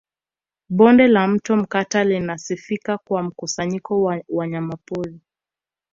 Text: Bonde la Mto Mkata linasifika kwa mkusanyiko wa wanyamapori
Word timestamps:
Bonde 0.69 1.07
la 1.07 1.27
Mto 1.27 1.55
Mkata 1.57 2.03
linasifika 2.03 2.97
kwa 2.97 3.23
mkusanyiko 3.23 4.01
wa 4.03 4.23
wanyamapori 4.29 5.21